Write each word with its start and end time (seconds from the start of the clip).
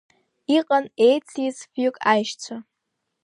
Иҟан 0.57 0.85
еициз 1.05 1.57
фҩык 1.71 1.95
аишьцәа… 2.11 2.57